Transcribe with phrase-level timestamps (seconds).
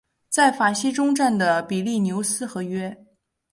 [0.31, 3.05] 在法西终战的比利牛斯和约。